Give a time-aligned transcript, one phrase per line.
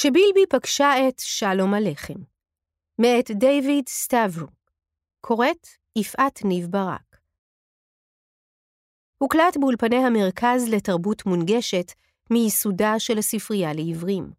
[0.00, 2.14] כשבילבי פגשה את שלום הלחם,
[2.98, 4.46] מאת דיוויד סטאברו,
[5.20, 7.20] קוראת יפעת ניב ברק.
[9.18, 11.92] הוקלט באולפני המרכז לתרבות מונגשת
[12.30, 14.30] מייסודה של הספרייה לעיוורים.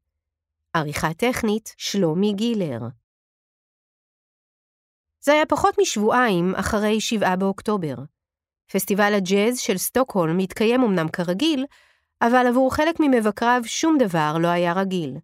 [0.74, 2.80] עריכה טכנית, שלומי גילר.
[5.20, 7.96] זה היה פחות משבועיים אחרי 7 באוקטובר.
[8.72, 11.66] פסטיבל הג'אז של סטוקהולם מתקיים אמנם כרגיל,
[12.22, 15.18] אבל עבור חלק ממבקריו שום דבר לא היה רגיל.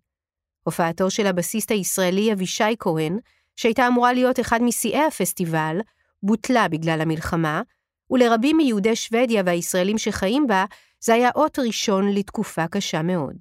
[0.65, 3.17] הופעתו של הבסיסט הישראלי אבישי כהן,
[3.55, 5.77] שהייתה אמורה להיות אחד משיאי הפסטיבל,
[6.23, 7.61] בוטלה בגלל המלחמה,
[8.09, 10.65] ולרבים מיהודי שוודיה והישראלים שחיים בה,
[10.99, 13.35] זה היה אות ראשון לתקופה קשה מאוד.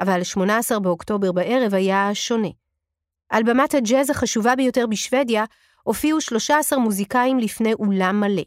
[0.00, 2.48] אבל 18 באוקטובר בערב היה שונה.
[3.28, 5.44] על במת הג'אז החשובה ביותר בשוודיה,
[5.82, 8.42] הופיעו 13 מוזיקאים לפני אולם מלא.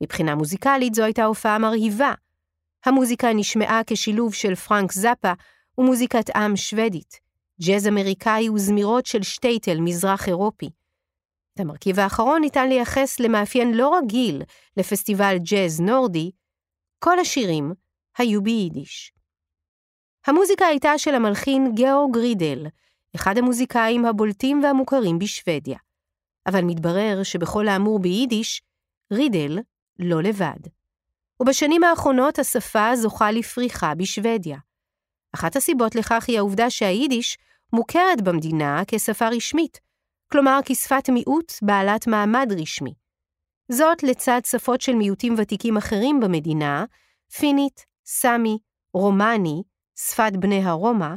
[0.00, 2.14] מבחינה מוזיקלית זו הייתה הופעה מרהיבה.
[2.86, 5.32] המוזיקה נשמעה כשילוב של פרנק זאפה
[5.80, 7.20] ומוזיקת עם שוודית,
[7.66, 10.70] ג'אז אמריקאי וזמירות של שטייטל מזרח אירופי.
[11.54, 14.42] את המרכיב האחרון ניתן לייחס למאפיין לא רגיל
[14.76, 16.30] לפסטיבל ג'אז נורדי,
[16.98, 17.72] כל השירים
[18.18, 19.12] היו ביידיש.
[20.26, 22.66] המוזיקה הייתה של המלחין גאורג רידל,
[23.16, 25.78] אחד המוזיקאים הבולטים והמוכרים בשוודיה.
[26.46, 28.62] אבל מתברר שבכל האמור ביידיש,
[29.12, 29.58] רידל
[29.98, 30.60] לא לבד.
[31.40, 34.58] ובשנים האחרונות השפה זוכה לפריחה בשוודיה.
[35.34, 37.38] אחת הסיבות לכך היא העובדה שהיידיש
[37.72, 39.80] מוכרת במדינה כשפה רשמית,
[40.32, 42.94] כלומר כשפת מיעוט בעלת מעמד רשמי.
[43.72, 46.84] זאת לצד שפות של מיעוטים ותיקים אחרים במדינה,
[47.32, 48.58] פינית, סאמי,
[48.94, 49.62] רומני,
[49.96, 51.14] שפת בני הרומא,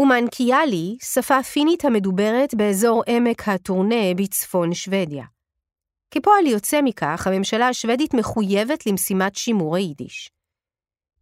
[0.00, 5.24] ומנקיאלי, שפה פינית המדוברת באזור עמק הטורנה בצפון שוודיה.
[6.10, 10.30] כפועל יוצא מכך, הממשלה השוודית מחויבת למשימת שימור היידיש.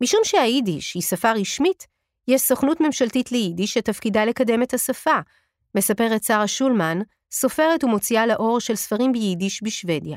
[0.00, 1.86] משום שהיידיש היא שפה רשמית,
[2.28, 5.18] יש סוכנות ממשלתית ליידיש שתפקידה לקדם את השפה,
[5.74, 6.98] מספרת שרה שולמן,
[7.32, 10.16] סופרת ומוציאה לאור של ספרים ביידיש בשוודיה.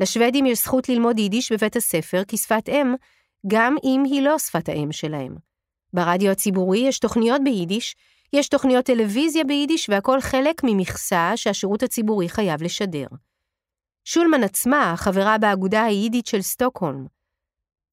[0.00, 2.94] לשוודים יש זכות ללמוד יידיש בבית הספר כשפת אם,
[3.46, 5.36] גם אם היא לא שפת האם שלהם.
[5.92, 7.96] ברדיו הציבורי יש תוכניות ביידיש,
[8.32, 13.06] יש תוכניות טלוויזיה ביידיש והכל חלק ממכסה שהשירות הציבורי חייב לשדר.
[14.04, 17.06] שולמן עצמה חברה באגודה היידית של סטוקהולם.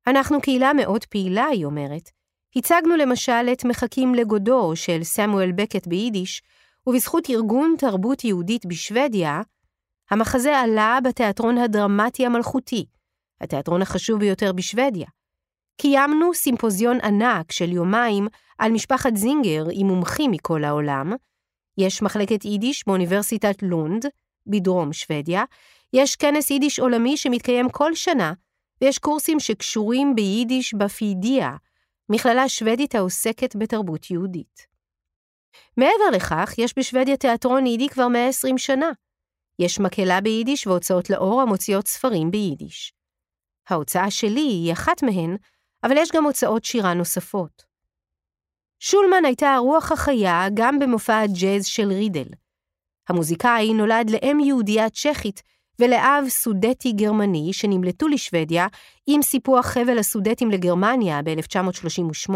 [0.08, 2.17] אנחנו קהילה מאוד פעילה, היא אומרת.
[2.58, 6.42] הצגנו למשל את מחכים לגודו של סמואל בקט ביידיש,
[6.88, 9.42] ובזכות ארגון תרבות יהודית בשוודיה,
[10.12, 12.86] המחזה עלה בתיאטרון הדרמטי המלכותי,
[13.42, 15.08] התיאטרון החשוב ביותר בשוודיה.
[15.82, 21.14] קיימנו סימפוזיון ענק של יומיים על משפחת זינגר עם מומחים מכל העולם.
[21.78, 24.06] יש מחלקת יידיש באוניברסיטת לונד,
[24.48, 25.44] בדרום שוודיה,
[25.94, 28.34] יש כנס יידיש עולמי שמתקיים כל שנה,
[28.82, 31.56] ויש קורסים שקשורים ביידיש בפידיה,
[32.10, 34.68] מכללה שוודית העוסקת בתרבות יהודית.
[35.78, 38.92] מעבר לכך, יש בשוודיה תיאטרון יידי כבר 120 שנה.
[39.60, 42.94] יש מקהלה ביידיש והוצאות לאור המוציאות ספרים ביידיש.
[43.70, 45.38] ההוצאה שלי היא אחת מהן,
[45.84, 47.64] אבל יש גם הוצאות שירה נוספות.
[48.80, 52.28] שולמן הייתה הרוח החיה גם במופע הג'אז של רידל.
[53.10, 55.42] המוזיקאי נולד לאם יהודייה צ'כית
[55.80, 58.68] ולאב סודטי גרמני שנמלטו לשוודיה
[59.08, 62.34] עם סיפוח חבל הסודטים לגרמניה ב-1938.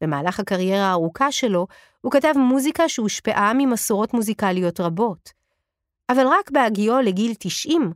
[0.00, 1.66] במהלך הקריירה הארוכה שלו,
[2.00, 5.32] הוא כתב מוזיקה שהושפעה ממסורות מוזיקליות רבות.
[6.08, 7.92] אבל רק בהגיעו לגיל 90,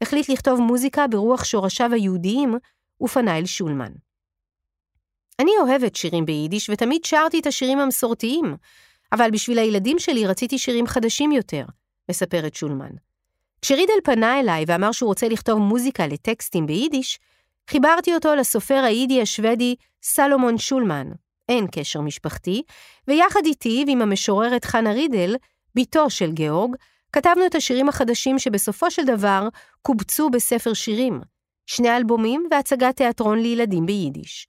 [0.00, 2.54] החליט לכתוב מוזיקה ברוח שורשיו היהודיים,
[3.02, 3.92] ופנה אל שולמן.
[5.40, 8.56] אני אוהבת שירים ביידיש ותמיד שרתי את השירים המסורתיים,
[9.12, 11.64] אבל בשביל הילדים שלי רציתי שירים חדשים יותר,
[12.10, 12.90] מספרת שולמן.
[13.64, 17.18] כשרידל פנה אליי ואמר שהוא רוצה לכתוב מוזיקה לטקסטים ביידיש,
[17.70, 21.06] חיברתי אותו לסופר היידי השוודי סלומון שולמן,
[21.48, 22.62] אין קשר משפחתי,
[23.08, 25.36] ויחד איתי ועם המשוררת חנה רידל,
[25.74, 26.76] בתו של גאורג,
[27.12, 29.48] כתבנו את השירים החדשים שבסופו של דבר
[29.82, 31.20] קובצו בספר שירים,
[31.66, 34.48] שני אלבומים והצגת תיאטרון לילדים ביידיש.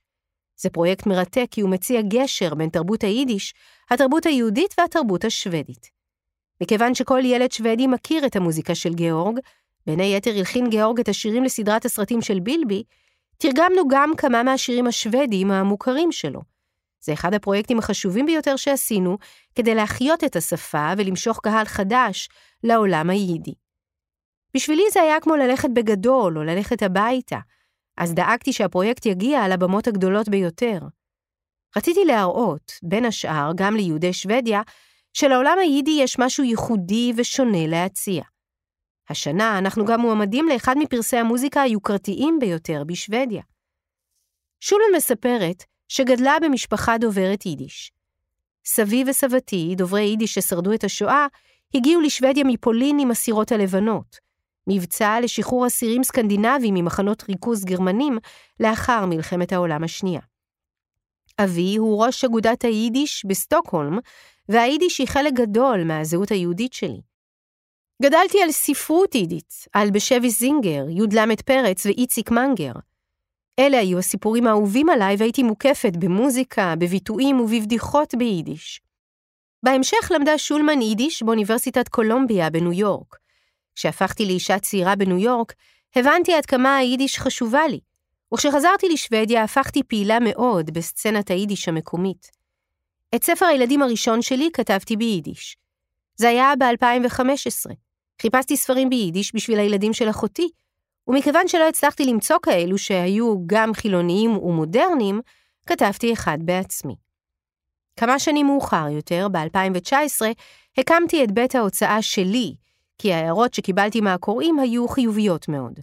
[0.57, 3.53] זה פרויקט מרתק כי הוא מציע גשר בין תרבות היידיש,
[3.91, 5.94] התרבות היהודית והתרבות השוודית.
[6.61, 9.39] מכיוון שכל ילד שוודי מכיר את המוזיקה של גאורג,
[9.85, 12.83] בין היתר הלחין גאורג את השירים לסדרת הסרטים של בילבי,
[13.37, 16.41] תרגמנו גם כמה מהשירים השוודיים המוכרים שלו.
[16.99, 19.17] זה אחד הפרויקטים החשובים ביותר שעשינו
[19.55, 22.29] כדי להחיות את השפה ולמשוך קהל חדש
[22.63, 23.53] לעולם היידי.
[24.53, 27.39] בשבילי זה היה כמו ללכת בגדול או ללכת הביתה,
[27.97, 30.79] אז דאגתי שהפרויקט יגיע לבמות הגדולות ביותר.
[31.77, 34.61] רציתי להראות, בין השאר, גם ליהודי שוודיה,
[35.17, 38.23] שלעולם היידי יש משהו ייחודי ושונה להציע.
[39.09, 43.41] השנה אנחנו גם מועמדים לאחד מפרסי המוזיקה היוקרתיים ביותר בשוודיה.
[44.59, 47.91] שולמן מספרת שגדלה במשפחה דוברת יידיש.
[48.65, 51.27] סבי וסבתי, דוברי יידיש ששרדו את השואה,
[51.75, 54.17] הגיעו לשוודיה מפולין עם הסירות הלבנות.
[54.69, 58.17] מבצע לשחרור אסירים סקנדינביים ממחנות ריכוז גרמנים
[58.59, 60.21] לאחר מלחמת העולם השנייה.
[61.39, 63.99] אבי הוא ראש אגודת היידיש בסטוקהולם,
[64.49, 67.01] והיידיש היא חלק גדול מהזהות היהודית שלי.
[68.01, 72.73] גדלתי על ספרות יידית, על בשבי זינגר, י"ל פרץ ואיציק מנגר.
[73.59, 78.81] אלה היו הסיפורים האהובים עליי והייתי מוקפת במוזיקה, בביטויים ובבדיחות ביידיש.
[79.63, 83.15] בהמשך למדה שולמן יידיש באוניברסיטת קולומביה בניו יורק.
[83.75, 85.53] כשהפכתי לאישה צעירה בניו יורק,
[85.95, 87.79] הבנתי עד כמה היידיש חשובה לי,
[88.33, 92.31] וכשחזרתי לשוודיה הפכתי פעילה מאוד בסצנת היידיש המקומית.
[93.15, 95.57] את ספר הילדים הראשון שלי כתבתי ביידיש.
[96.15, 97.71] זה היה ב-2015.
[98.21, 100.49] חיפשתי ספרים ביידיש בשביל הילדים של אחותי,
[101.07, 105.21] ומכיוון שלא הצלחתי למצוא כאלו שהיו גם חילוניים ומודרניים,
[105.65, 106.95] כתבתי אחד בעצמי.
[107.99, 110.21] כמה שנים מאוחר יותר, ב-2019,
[110.77, 112.55] הקמתי את בית ההוצאה שלי,
[112.97, 115.79] כי ההערות שקיבלתי מהקוראים היו חיוביות מאוד.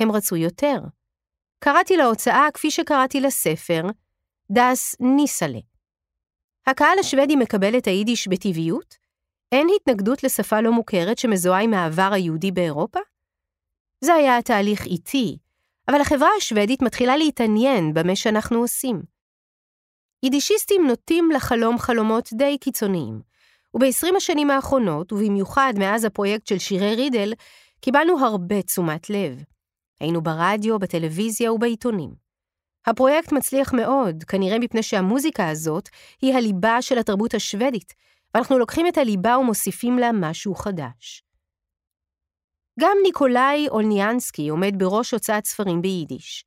[0.00, 0.78] הם רצו יותר.
[1.64, 3.82] קראתי להוצאה כפי שקראתי לספר,
[4.50, 5.58] דאס ניסלה.
[6.66, 8.94] הקהל השוודי מקבל את היידיש בטבעיות?
[9.52, 12.98] אין התנגדות לשפה לא מוכרת שמזוהה עם העבר היהודי באירופה?
[14.00, 15.38] זה היה תהליך איטי,
[15.88, 19.02] אבל החברה השוודית מתחילה להתעניין במה שאנחנו עושים.
[20.22, 23.20] יידישיסטים נוטים לחלום חלומות די קיצוניים,
[23.74, 27.32] וב-20 השנים האחרונות, ובמיוחד מאז הפרויקט של שירי רידל,
[27.80, 29.51] קיבלנו הרבה תשומת לב.
[30.02, 32.14] היינו ברדיו, בטלוויזיה ובעיתונים.
[32.86, 35.88] הפרויקט מצליח מאוד, כנראה מפני שהמוזיקה הזאת
[36.22, 37.94] היא הליבה של התרבות השוודית,
[38.34, 41.24] ואנחנו לוקחים את הליבה ומוסיפים לה משהו חדש.
[42.80, 46.44] גם ניקולאי אולניאנסקי עומד בראש הוצאת ספרים ביידיש.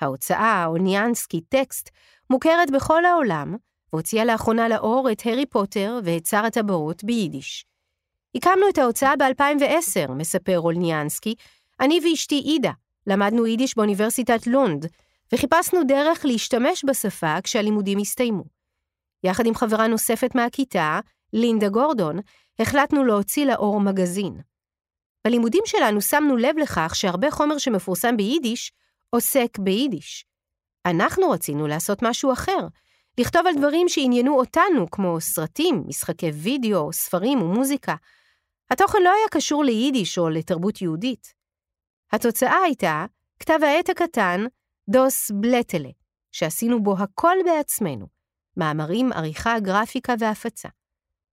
[0.00, 1.90] ההוצאה, אולניאנסקי טקסט,
[2.30, 3.56] מוכרת בכל העולם,
[3.92, 7.66] והוציאה לאחרונה לאור את הארי פוטר ואת שר הטבעות ביידיש.
[8.34, 11.34] הקמנו את ההוצאה ב-2010, מספר אולניאנסקי,
[11.80, 12.72] אני ואשתי עידה,
[13.06, 14.86] למדנו יידיש באוניברסיטת לונד,
[15.32, 18.44] וחיפשנו דרך להשתמש בשפה כשהלימודים הסתיימו.
[19.24, 21.00] יחד עם חברה נוספת מהכיתה,
[21.32, 22.18] לינדה גורדון,
[22.58, 24.40] החלטנו להוציא לאור מגזין.
[25.24, 28.72] בלימודים שלנו שמנו לב לכך שהרבה חומר שמפורסם ביידיש
[29.10, 30.24] עוסק ביידיש.
[30.86, 32.66] אנחנו רצינו לעשות משהו אחר,
[33.20, 37.94] לכתוב על דברים שעניינו אותנו, כמו סרטים, משחקי וידאו, ספרים ומוזיקה.
[38.70, 41.39] התוכן לא היה קשור ליידיש או לתרבות יהודית.
[42.12, 43.06] התוצאה הייתה
[43.38, 44.44] כתב העת הקטן
[44.88, 45.88] דוס בלטלה,
[46.32, 48.06] שעשינו בו הכל בעצמנו,
[48.56, 50.68] מאמרים, עריכה, גרפיקה והפצה.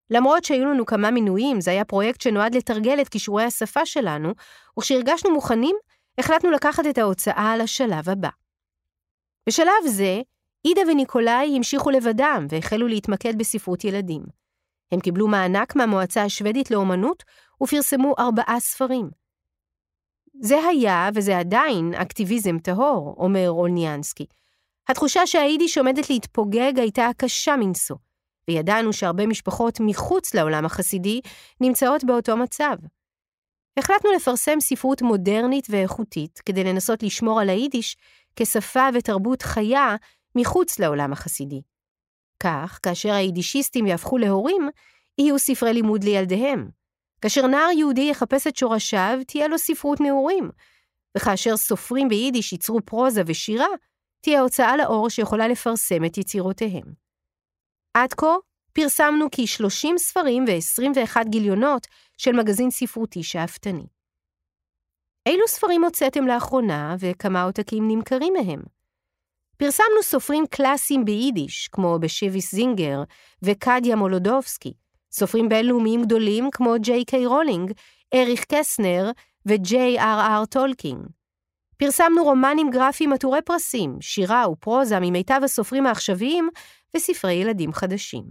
[0.09, 4.31] למרות שהיו לנו כמה מינויים, זה היה פרויקט שנועד לתרגל את כישורי השפה שלנו,
[4.79, 5.75] וכשהרגשנו מוכנים,
[6.18, 8.29] החלטנו לקחת את ההוצאה על השלב הבא.
[9.47, 10.21] בשלב זה,
[10.63, 14.24] עידה וניקולאי המשיכו לבדם והחלו להתמקד בספרות ילדים.
[14.91, 17.24] הם קיבלו מענק מהמועצה השוודית לאומנות
[17.63, 19.09] ופרסמו ארבעה ספרים.
[20.42, 24.25] זה היה, וזה עדיין, אקטיביזם טהור, אומר אולניאנסקי.
[24.89, 27.98] התחושה שהיידיש עומדת להתפוגג הייתה קשה מנשוא,
[28.50, 31.22] וידענו שהרבה משפחות מחוץ לעולם החסידי
[31.62, 32.75] נמצאות באותו מצב.
[33.78, 37.98] החלטנו לפרסם ספרות מודרנית ואיכותית כדי לנסות לשמור על היידיש
[38.36, 39.95] כשפה ותרבות חיה
[40.36, 41.62] מחוץ לעולם החסידי.
[42.44, 44.69] כך, כאשר היידישיסטים יהפכו להורים,
[45.17, 46.70] יהיו ספרי לימוד לילדיהם.
[47.21, 50.50] כאשר נער יהודי יחפש את שורשיו, תהיה לו ספרות נעורים.
[51.17, 53.67] וכאשר סופרים ביידיש ייצרו פרוזה ושירה,
[54.21, 56.93] תהיה הוצאה לאור שיכולה לפרסם את יצירותיהם.
[57.93, 58.36] עד כה
[58.74, 63.88] פרסמנו כ-30 ספרים ו-21 גיליונות של מגזין ספרותי שאפתני.
[65.27, 68.62] אילו ספרים הוצאתם לאחרונה וכמה עותקים נמכרים מהם?
[69.57, 73.03] פרסמנו סופרים קלאסיים ביידיש, כמו בשביס זינגר
[73.41, 74.74] וקדיה מולודובסקי,
[75.11, 77.71] סופרים בינלאומיים גדולים כמו ג'יי קיי רולינג,
[78.13, 79.11] אריך קסנר
[79.45, 81.07] וג'יי אר אר טולקינג.
[81.77, 86.49] פרסמנו רומנים גרפיים עטורי פרסים, שירה ופרוזה ממיטב הסופרים העכשוויים
[86.95, 88.23] וספרי ילדים חדשים.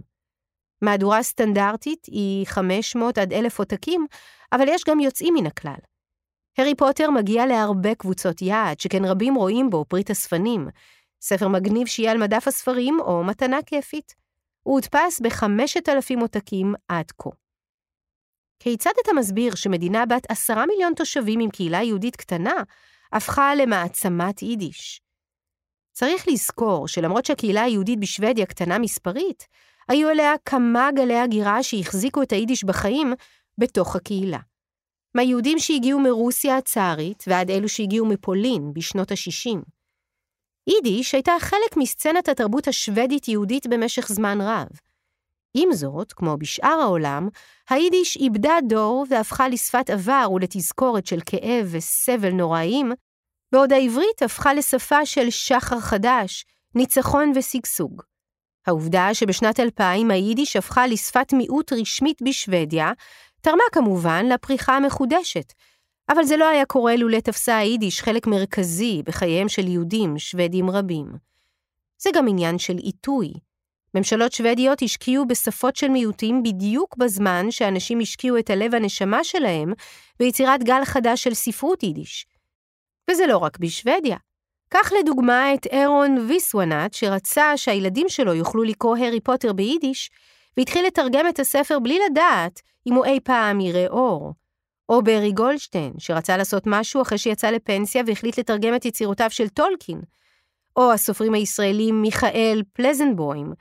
[0.81, 4.05] מהדורה סטנדרטית היא 500 עד 1,000 עותקים,
[4.51, 5.79] אבל יש גם יוצאים מן הכלל.
[6.57, 10.67] הארי פוטר מגיע להרבה קבוצות יעד, שכן רבים רואים בו פריט אספנים,
[11.21, 14.26] ספר מגניב שיהיה על מדף הספרים או מתנה כיפית.
[14.67, 17.29] הוא הודפס ב-5,000 עותקים עד כה.
[18.59, 22.53] כיצד אתה מסביר שמדינה בת עשרה מיליון תושבים עם קהילה יהודית קטנה,
[23.13, 25.01] הפכה למעצמת יידיש?
[25.91, 29.47] צריך לזכור שלמרות שהקהילה היהודית בשוודיה קטנה מספרית,
[29.89, 33.13] היו אליה כמה גלי הגירה שהחזיקו את היידיש בחיים
[33.57, 34.39] בתוך הקהילה.
[35.15, 39.76] מהיהודים שהגיעו מרוסיה הצארית ועד אלו שהגיעו מפולין בשנות ה-60.
[40.67, 44.67] יידיש הייתה חלק מסצנת התרבות השוודית-יהודית במשך זמן רב.
[45.53, 47.29] עם זאת, כמו בשאר העולם,
[47.69, 52.91] היידיש איבדה דור והפכה לשפת עבר ולתזכורת של כאב וסבל נוראיים,
[53.51, 56.45] בעוד העברית הפכה לשפה של שחר חדש,
[56.75, 58.01] ניצחון ושגשוג.
[58.67, 62.91] העובדה שבשנת 2000 היידיש הפכה לשפת מיעוט רשמית בשוודיה,
[63.41, 65.53] תרמה כמובן לפריחה המחודשת,
[66.09, 71.07] אבל זה לא היה קורה לולא תפסה היידיש חלק מרכזי בחייהם של יהודים שוודים רבים.
[71.97, 73.33] זה גם עניין של עיתוי.
[73.95, 79.73] ממשלות שוודיות השקיעו בשפות של מיעוטים בדיוק בזמן שאנשים השקיעו את הלב הנשמה שלהם
[80.19, 82.25] ביצירת גל חדש של ספרות יידיש.
[83.11, 84.17] וזה לא רק בשוודיה.
[84.69, 90.09] קח לדוגמה את ארון ויסוונאט, שרצה שהילדים שלו יוכלו לקרוא הארי פוטר ביידיש,
[90.57, 94.33] והתחיל לתרגם את הספר בלי לדעת אם הוא אי פעם יראה אור.
[94.89, 100.01] או ברי גולדשטיין, שרצה לעשות משהו אחרי שיצא לפנסיה והחליט לתרגם את יצירותיו של טולקין.
[100.75, 103.53] או הסופרים הישראלים מיכאל פלזנבוים,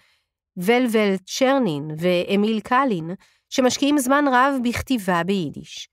[0.57, 3.11] ולבל צ'רנין ואמיל קלין,
[3.51, 5.89] שמשקיעים זמן רב בכתיבה ביידיש.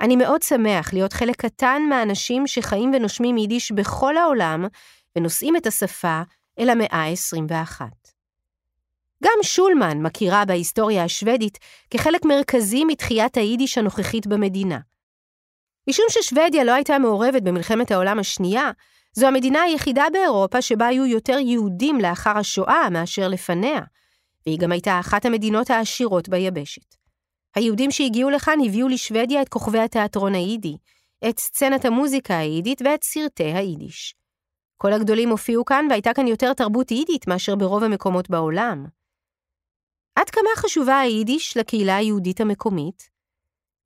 [0.00, 4.64] אני מאוד שמח להיות חלק קטן מהאנשים שחיים ונושמים יידיש בכל העולם,
[5.16, 6.22] ונושאים את השפה
[6.58, 7.80] אל המאה ה-21.
[9.24, 11.58] גם שולמן מכירה בהיסטוריה השוודית
[11.90, 14.78] כחלק מרכזי מתחיית היידיש הנוכחית במדינה.
[15.88, 18.70] משום ששוודיה לא הייתה מעורבת במלחמת העולם השנייה,
[19.12, 23.80] זו המדינה היחידה באירופה שבה היו יותר יהודים לאחר השואה מאשר לפניה,
[24.46, 26.94] והיא גם הייתה אחת המדינות העשירות ביבשת.
[27.54, 30.76] היהודים שהגיעו לכאן הביאו לשוודיה את כוכבי התיאטרון היידי,
[31.28, 34.14] את סצנת המוזיקה היידית ואת סרטי היידיש.
[34.76, 38.99] כל הגדולים הופיעו כאן והייתה כאן יותר תרבות יידית מאשר ברוב המקומות בעולם.
[40.20, 43.10] עד כמה חשובה היידיש לקהילה היהודית המקומית?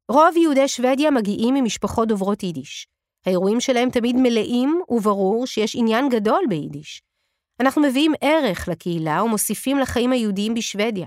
[0.08, 2.86] רוב יהודי שוודיה מגיעים ממשפחות דוברות יידיש.
[3.26, 7.02] האירועים שלהם תמיד מלאים וברור שיש עניין גדול ביידיש.
[7.60, 11.06] אנחנו מביאים ערך לקהילה ומוסיפים לחיים היהודיים בשוודיה.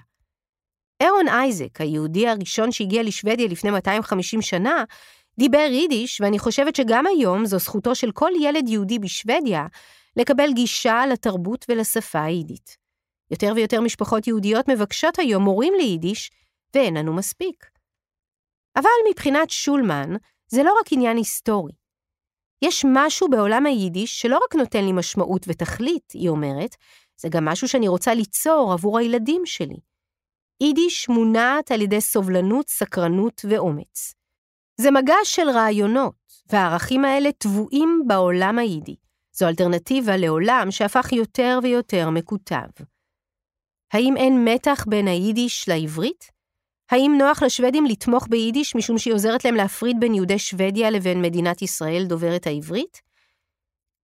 [1.04, 4.84] אירון אייזק, היהודי הראשון שהגיע לשוודיה לפני 250 שנה,
[5.40, 9.66] דיבר יידיש, ואני חושבת שגם היום זו זכותו של כל ילד יהודי בשוודיה
[10.16, 12.87] לקבל גישה לתרבות ולשפה היידית.
[13.32, 16.32] יותר ויותר משפחות יהודיות מבקשות היום מורים ליידיש,
[16.76, 17.70] ואין לנו מספיק.
[18.76, 20.10] אבל מבחינת שולמן,
[20.48, 21.74] זה לא רק עניין היסטורי.
[22.62, 26.76] יש משהו בעולם היידיש שלא רק נותן לי משמעות ותכלית, היא אומרת,
[27.18, 29.78] זה גם משהו שאני רוצה ליצור עבור הילדים שלי.
[30.62, 34.14] יידיש מונעת על ידי סובלנות, סקרנות ואומץ.
[34.82, 36.16] זה מגע של רעיונות,
[36.52, 38.96] והערכים האלה טבועים בעולם היידי.
[39.32, 42.68] זו אלטרנטיבה לעולם שהפך יותר ויותר מקוטב.
[43.94, 46.32] האם אין מתח בין היידיש לעברית?
[46.92, 51.62] האם נוח לשוודים לתמוך ביידיש משום שהיא עוזרת להם להפריד בין יהודי שוודיה לבין מדינת
[51.62, 53.02] ישראל דוברת העברית?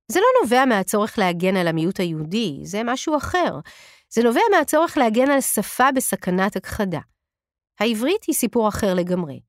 [0.08, 3.60] זה לא נובע מהצורך להגן על המיעוט היהודי, זה משהו אחר.
[4.10, 7.00] זה נובע מהצורך להגן על שפה בסכנת הכחדה.
[7.80, 9.40] העברית היא סיפור אחר לגמרי.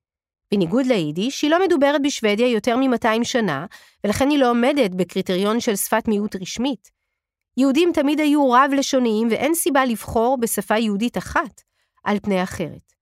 [0.53, 3.67] בניגוד ליידיש, היא לא מדוברת בשוודיה יותר מ-200 שנה,
[4.05, 6.94] ולכן היא לא עומדת בקריטריון של שפת מיעוט רשמית.
[7.57, 11.61] יהודים תמיד היו רב-לשוניים ואין סיבה לבחור בשפה יהודית אחת
[12.05, 12.93] על פני אחרת.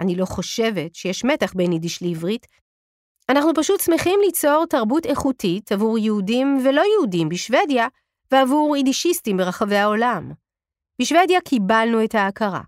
[0.00, 2.46] אני לא חושבת שיש מתח בין יידיש לעברית.
[3.28, 7.86] אנחנו פשוט שמחים ליצור תרבות איכותית עבור יהודים ולא יהודים בשוודיה
[8.30, 10.32] ועבור יידישיסטים ברחבי העולם.
[10.98, 12.60] בשוודיה קיבלנו את ההכרה,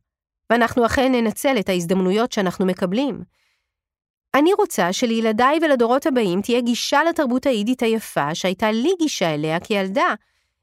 [0.50, 3.22] ואנחנו אכן ננצל את ההזדמנויות שאנחנו מקבלים.
[4.34, 10.14] אני רוצה שלילדיי ולדורות הבאים תהיה גישה לתרבות היידית היפה שהייתה לי גישה אליה כילדה,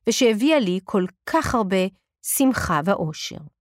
[0.09, 1.77] ושהביאה לי כל כך הרבה
[2.25, 3.52] שמחה ואושר.